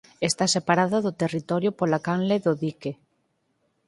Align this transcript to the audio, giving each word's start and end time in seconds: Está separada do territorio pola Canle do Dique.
Está 0.29 0.45
separada 0.55 0.97
do 1.05 1.15
territorio 1.21 1.71
pola 1.79 1.99
Canle 2.05 2.37
do 2.45 2.53
Dique. 2.63 2.91